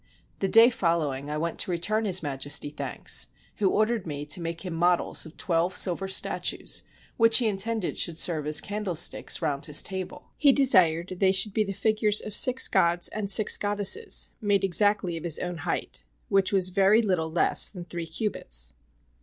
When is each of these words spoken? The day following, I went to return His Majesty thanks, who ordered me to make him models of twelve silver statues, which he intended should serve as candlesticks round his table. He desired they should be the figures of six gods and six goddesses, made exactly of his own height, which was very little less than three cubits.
The 0.39 0.47
day 0.47 0.71
following, 0.71 1.29
I 1.29 1.37
went 1.37 1.59
to 1.59 1.69
return 1.69 2.05
His 2.05 2.23
Majesty 2.23 2.71
thanks, 2.71 3.27
who 3.57 3.69
ordered 3.69 4.07
me 4.07 4.25
to 4.25 4.41
make 4.41 4.61
him 4.61 4.73
models 4.73 5.27
of 5.27 5.37
twelve 5.37 5.77
silver 5.77 6.07
statues, 6.07 6.81
which 7.17 7.37
he 7.37 7.47
intended 7.47 7.99
should 7.99 8.17
serve 8.17 8.47
as 8.47 8.61
candlesticks 8.61 9.43
round 9.43 9.67
his 9.67 9.83
table. 9.83 10.31
He 10.37 10.53
desired 10.53 11.17
they 11.19 11.31
should 11.31 11.53
be 11.53 11.63
the 11.63 11.73
figures 11.73 12.19
of 12.19 12.35
six 12.35 12.67
gods 12.67 13.09
and 13.09 13.29
six 13.29 13.57
goddesses, 13.57 14.31
made 14.41 14.63
exactly 14.63 15.17
of 15.17 15.23
his 15.23 15.37
own 15.37 15.57
height, 15.57 16.03
which 16.29 16.51
was 16.51 16.69
very 16.69 17.03
little 17.03 17.29
less 17.29 17.69
than 17.69 17.85
three 17.85 18.07
cubits. 18.07 18.73